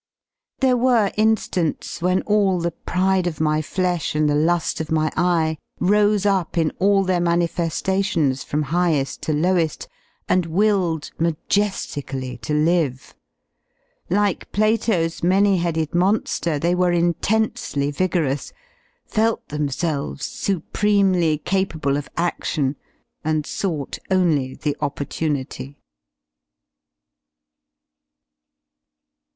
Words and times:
There 0.61 0.77
were 0.77 1.11
in^nts 1.11 2.01
when 2.01 2.23
all 2.23 2.59
the 2.59 2.71
pride 2.71 3.27
of 3.27 3.39
my 3.39 3.61
flesh 3.61 4.15
and 4.15 4.27
the 4.27 4.33
lu^ 4.33 4.79
of 4.81 4.91
my 4.91 5.11
eye 5.15 5.59
rose 5.79 6.25
up 6.25 6.57
in 6.57 6.71
all 6.79 7.03
their 7.03 7.19
manife^tions 7.19 8.43
from 8.43 8.63
highe^ 8.63 9.19
to 9.19 9.31
lowe^, 9.31 9.87
and 10.27 10.47
willed 10.47 11.11
maje^ically 11.19 12.41
to 12.41 12.51
live. 12.51 13.13
Like 14.09 14.51
Plato's 14.51 15.21
many 15.21 15.57
headed 15.57 15.93
monger, 15.93 16.57
they 16.57 16.73
were 16.73 16.91
intensely 16.91 17.91
vigorous, 17.91 18.53
felt 19.05 19.49
themselves 19.49 20.25
supremely 20.25 21.37
capable 21.37 21.95
of 21.95 22.09
adlion 22.15 22.73
and 23.23 23.45
sought 23.45 23.99
only 24.09 24.55
the 24.55 24.75
opportunity. 24.81 25.77